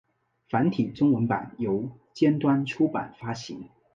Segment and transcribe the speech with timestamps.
[0.49, 3.69] 繁体中文版由尖端出版发行。